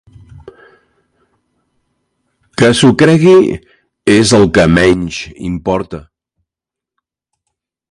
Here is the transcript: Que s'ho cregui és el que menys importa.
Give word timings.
Que 2.61 2.69
s'ho 2.79 2.89
cregui 3.03 3.35
és 4.15 4.33
el 4.39 4.49
que 4.57 4.67
menys 4.79 5.21
importa. 5.53 6.01